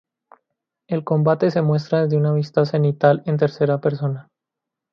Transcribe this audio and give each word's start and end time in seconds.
El 0.87 1.03
combate 1.03 1.51
se 1.51 1.61
muestra 1.61 2.01
desde 2.01 2.17
una 2.17 2.33
vista 2.33 2.65
cenital 2.65 3.21
en 3.27 3.37
tercera 3.37 3.81
persona. 3.81 4.31